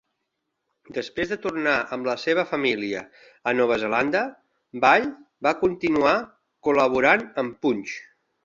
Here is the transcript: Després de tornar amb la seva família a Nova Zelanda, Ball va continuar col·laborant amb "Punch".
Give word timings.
Després 0.93 1.33
de 1.33 1.37
tornar 1.43 1.73
amb 1.97 2.09
la 2.11 2.15
seva 2.21 2.45
família 2.53 3.03
a 3.51 3.55
Nova 3.59 3.77
Zelanda, 3.83 4.23
Ball 4.87 5.07
va 5.49 5.55
continuar 5.63 6.19
col·laborant 6.71 7.31
amb 7.45 7.63
"Punch". 7.67 7.95